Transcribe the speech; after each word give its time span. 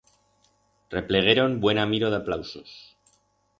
Replegueron 0.95 1.59
buen 1.67 1.83
amiro 1.83 2.11
d'aplausos. 2.17 2.75